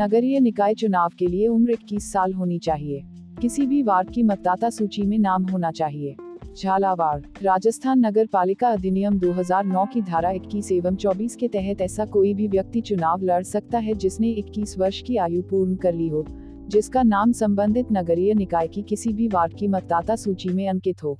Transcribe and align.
नगरीय 0.00 0.40
निकाय 0.40 0.74
चुनाव 0.74 1.10
के 1.18 1.26
लिए 1.26 1.48
उम्र 1.48 1.70
21 1.70 2.12
साल 2.12 2.32
होनी 2.32 2.58
चाहिए। 2.58 3.02
किसी 3.42 3.66
भी 3.66 3.82
वार्ड 3.82 4.10
की 4.10 4.22
मतदाता 4.22 4.70
सूची 4.70 5.02
में 5.02 5.18
नाम 5.18 5.44
होना 5.44 5.70
चाहिए। 5.70 6.16
झालावाड़, 6.62 7.20
राजस्थान 7.42 8.06
नगर 8.06 8.26
पालिका 8.26 8.68
अधिनियम 8.68 9.18
2009 9.18 9.86
की 9.86 10.00
धारा 10.00 10.30
21 10.30 10.72
एवं 10.72 10.96
24 10.96 11.36
के 11.36 11.48
तहत 11.48 11.80
ऐसा 11.80 12.04
कोई 12.04 12.34
भी 12.34 12.48
व्यक्ति 12.48 12.80
चुनाव 12.80 13.22
लड़ 13.22 13.42
सकता 13.42 13.78
है 13.78 13.94
जिसने 13.94 14.30
21 14.30 14.78
वर्ष 14.78 15.02
की 15.02 15.16
आयु 15.16 15.42
पूर्ण 15.42 15.74
कर 15.74 15.94
ली 15.94 16.08
हो, 16.08 16.26
जिसका 16.68 17.02
नाम 17.02 17.32
संबंधित 17.32 17.86
नगरीय 17.92 18.34
निकाय 18.34 18.68
की 18.68 18.82
किसी 18.82 19.12
भी 19.12 19.28
वार्ड 19.28 19.54
की 19.54 19.68
मतदाता 19.68 20.16
सूची 20.16 20.48
में 20.48 20.68
अंकित 20.68 21.02
हो। 21.02 21.18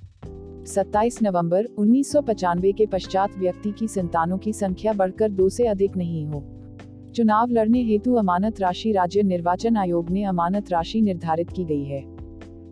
27 0.67 1.19
नवंबर 1.23 1.65
उन्नीस 1.65 2.13
के 2.17 2.85
पश्चात 2.85 3.29
व्यक्ति 3.37 3.71
की 3.71 3.87
संतानों 3.87 4.37
की 4.37 4.53
संख्या 4.53 4.93
बढ़कर 4.93 5.31
दो 5.31 5.49
से 5.49 5.65
अधिक 5.65 5.97
नहीं 5.97 6.25
हो। 6.25 6.58
चुनाव 7.19 7.51
लड़ने 7.51 7.81
हेतु 7.83 8.13
अमानत 8.15 8.59
राशि 8.61 8.91
राज्य 8.91 9.21
निर्वाचन 9.23 9.77
आयोग 9.77 10.09
ने 10.09 10.23
अमानत 10.23 10.71
राशि 10.71 11.01
निर्धारित 11.01 11.49
की 11.51 11.65
गई 11.65 11.83
है। 11.83 11.99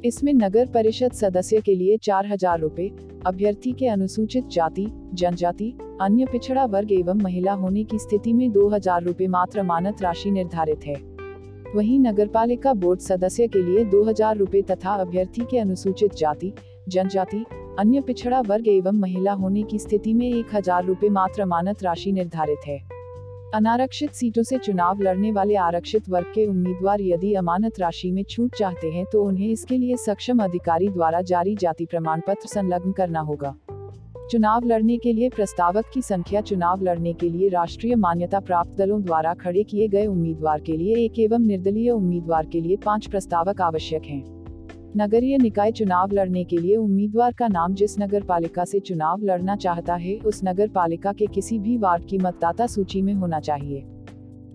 इसमें 0.06 0.32
नगर 0.34 0.66
परिषद 0.66 1.14
सदस्य 1.14 1.60
के 1.62 1.76
लिए 1.76 1.98
चार 1.98 2.28
हज़ार 2.28 2.60
रूपए, 2.60 2.88
अभ्यर्थी 3.26 3.72
के 3.72 3.88
अनुसूचित 3.88 4.48
जाति, 4.48 4.88
जनजाति, 5.14 5.70
अन्य 6.02 6.26
पिछड़ा 6.26 6.66
वर्ग 6.66 6.92
एवं 6.92 7.22
महिला 7.24 7.54
होने 7.54 7.84
की 7.84 8.00
स्थिति 8.00 8.34
में 8.34 8.52
दो 8.52 8.68
हज़ार 8.70 9.04
रूपए 9.04 9.28
मात्र 9.28 9.60
अमानत 9.60 10.02
राशि 10.02 10.32
निर्धारित 10.32 10.86
है। 10.86 10.96
वहीं 11.76 12.00
नगरपालिका 12.00 12.74
बोर्ड 12.76 13.00
सदस्य 13.02 13.48
के 13.48 13.64
लिए 13.64 13.86
दो 13.86 14.04
हज़ार 14.04 14.38
रूपए 14.38 14.62
तथा 14.62 14.96
अभ्यर्थी 14.96 15.48
के 15.52 15.58
अनुसूचित 15.60 16.16
जाति, 16.16 16.54
जनजाति, 16.90 17.46
अन्य 17.80 18.02
पिछड़ा 18.02 18.42
वर्ग 18.42 18.68
एवं 18.70 19.00
महिला 19.00 19.34
होने 19.34 19.64
की 19.64 19.80
स्थिति 19.80 20.14
में 20.14 20.30
एक 20.30 20.56
हज़ार 20.56 20.86
रूपए 20.86 21.10
मात्र 21.12 21.42
अमानत 21.42 21.84
राशि 21.84 22.12
निर्धारित 22.12 22.68
है। 22.68 22.97
अनारक्षित 23.54 24.14
सीटों 24.14 24.42
से 24.44 24.58
चुनाव 24.58 25.02
लड़ने 25.02 25.32
वाले 25.32 25.56
आरक्षित 25.56 26.10
वर्ग 26.10 26.32
के 26.36 26.46
उम्मीदवार 26.46 27.02
यदि 27.02 27.34
अमानत 27.34 27.80
राशि 27.80 28.12
में 28.12 28.24
छूट 28.24 28.56
चाहते 28.56 28.88
हैं 28.88 29.06
तो 29.12 29.24
उन्हें 29.24 29.48
इसके 29.50 29.78
लिए 29.78 29.98
सक्षम 29.98 30.44
अधिकारी 30.44 30.88
द्वारा 30.88 31.22
जारी 31.22 31.56
जाति 31.56 31.86
प्रमाण 31.86 32.22
पत्र 32.28 32.48
संलग्न 32.48 32.92
करना 32.92 33.20
होगा। 33.20 33.56
चुनाव 34.32 34.66
लड़ने 34.66 34.98
के 34.98 35.14
लिए 35.14 35.30
प्रस्तावक 35.30 35.86
की 35.94 36.02
संख्या 36.02 36.42
चुनाव 36.42 36.84
लड़ने 36.84 37.14
के 37.14 37.30
लिए 37.30 37.50
राष्ट्रीय 37.50 37.96
मान्यता 37.96 38.40
प्राप्त 38.40 38.78
दलों 38.78 39.02
द्वारा 39.04 39.34
खड़े 39.34 39.64
किए 39.64 39.88
गए 39.88 40.06
उम्मीदवार 40.08 40.62
के 40.62 40.78
लिए 40.78 41.06
एक 41.06 41.20
एवं 41.20 41.48
निर्दलीय 41.48 41.92
उम्मीदवार 41.92 42.46
के 42.46 42.62
लिए 42.62 42.78
पाँच 42.86 43.08
प्रस्तावक 43.08 43.62
आवश्यक 43.62 44.04
हैं। 44.04 44.24
नगरीय 44.98 45.38
निकाय 45.38 45.72
चुनाव 45.72 46.10
लड़ने 46.14 46.44
के 46.44 46.58
लिए 46.58 46.76
उम्मीदवार 46.76 47.34
का 47.34 47.48
नाम 47.48 47.74
जिस 47.74 48.00
नगर 48.00 48.24
पालिका 48.24 48.66
से 48.66 48.80
चुनाव 48.80 49.24
लड़ना 49.24 49.56
चाहता 49.56 49.96
है, 49.96 50.18
उस 50.18 50.42
नगर 50.44 50.68
पालिका 50.68 51.14
के 51.14 51.26
किसी 51.26 51.60
भी 51.60 51.78
वार्ड 51.78 52.06
की 52.06 52.18
मतदाता 52.18 52.68
सूची 52.68 53.02
में 53.02 53.14
होना 53.14 53.40
चाहिए। 53.40 53.84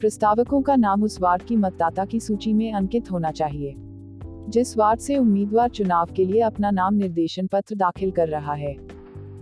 प्रस्तावकों 0.01 0.63
का 0.63 0.77
नाम 0.77 1.03
उस 1.03 1.21
वार्ड 1.21 1.43
की 1.43 1.57
मतदाता 1.57 2.05
की 2.05 2.21
सूची 2.21 2.53
में 2.53 2.73
अंकित 2.73 3.13
होना 3.13 3.31
चाहिए। 3.31 3.75
जिस 4.49 4.79
वार्ड 4.79 5.01
से 5.01 5.17
उम्मीदवार 5.17 5.69
चुनाव 5.69 6.09
के 6.17 6.25
लिए 6.25 6.41
अपना 6.41 6.71
नाम 6.71 6.95
निर्देशन 6.95 7.47
पत्र 7.47 7.75
दाखिल 7.75 8.11
कर 8.11 8.29
रहा 8.29 8.55
है। 8.55 8.77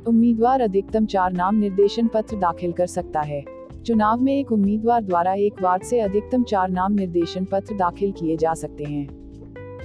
उम्मीदवार 0.07 0.61
अधिकतम 0.61 1.07
चार 1.07 1.33
नाम 1.33 1.57
निर्देशन 1.57 2.07
पत्र 2.14 2.37
दाखिल 2.37 2.73
कर 2.73 2.87
सकता 2.87 3.20
है। 3.20 3.45
चुनाव 3.87 4.20
में 4.20 4.39
एक 4.39 4.53
उम्मीदवार 4.53 5.03
द्वारा 5.03 5.33
एक 5.33 5.62
वार्ड 5.62 5.83
से 5.83 6.01
अधिकतम 6.01 6.42
चार 6.42 6.70
नाम 6.70 6.92
निर्देशन 6.92 7.45
पत्र 7.45 7.75
दाखिल 7.75 8.12
किए 8.12 8.37
जा 8.37 8.55
सकते 8.55 8.85
हैं। 8.85 9.20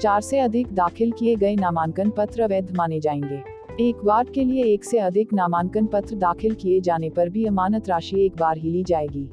चार 0.02 0.22
से 0.22 0.40
अधिक 0.40 0.68
दाखिल 0.74 1.12
किए 1.12 1.36
गए 1.36 1.56
नामांकन 1.56 2.10
पत्र 2.10 2.42
अवैध 2.42 2.76
माने 2.78 3.00
जाएँगे। 3.00 3.42
एक 3.90 3.96
वार्ड 4.04 4.30
के 4.30 4.44
लिए 4.44 4.64
एक 4.64 4.84
से 4.84 5.00
अधिक 5.00 5.34
नामांकन 5.34 5.86
पत्र 5.86 6.16
दाखिल 6.16 6.54
किए 6.54 6.82
जाने 6.82 7.10
पर 7.10 7.30
भी 7.30 7.46
अमानत 7.46 7.90
राशि 7.90 8.26
एक 8.26 8.36
बार 8.40 8.58
ही 8.58 8.70
ली 8.70 8.84
जाएगी। 8.84 9.30